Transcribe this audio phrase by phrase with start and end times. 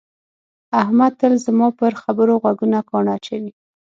[0.81, 3.51] احمد تل زما پر خبره غوږونه ګاڼه اچوي.